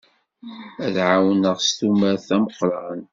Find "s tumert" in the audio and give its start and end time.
1.61-2.23